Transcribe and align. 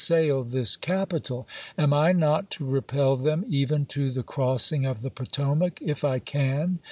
sail 0.03 0.43
this 0.43 0.75
Capital, 0.77 1.47
am 1.77 1.93
I 1.93 2.11
not 2.11 2.49
to 2.57 2.65
repel 2.65 3.15
them 3.15 3.45
even 3.47 3.85
to 3.85 4.09
the 4.09 4.23
crossing 4.23 4.83
of 4.83 5.03
the 5.03 5.11
Potomac, 5.11 5.77
if 5.79 6.03
I 6.03 6.17
can 6.17 6.79